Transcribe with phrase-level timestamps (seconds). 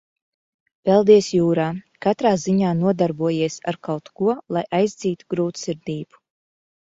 [0.87, 1.65] Peldies jūrā,
[2.05, 6.19] katrā ziņā nodarbojies ar kaut ko, lai aizdzītu grūtsirdību.